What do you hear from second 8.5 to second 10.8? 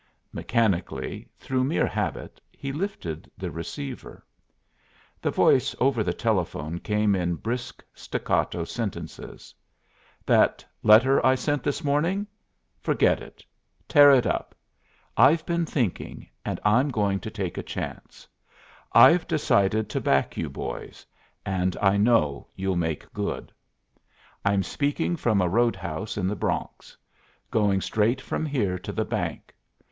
sentences. "That